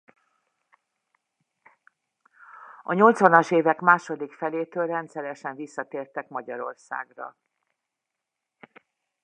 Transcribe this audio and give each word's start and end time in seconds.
A 2.83 2.93
nyolcvanas 2.93 3.51
évek 3.51 3.79
második 3.79 4.33
felétől 4.33 4.87
rendszeresen 4.87 5.55
visszatértek 5.55 6.29
Magyarországra. 6.29 7.37